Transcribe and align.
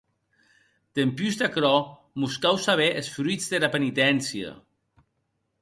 Dempús 0.99 1.37
d’aquerò 1.41 1.73
mos 2.23 2.35
cau 2.45 2.55
saber 2.67 2.89
es 3.03 3.13
fruits 3.19 3.47
dera 3.53 3.73
penitència. 3.77 4.59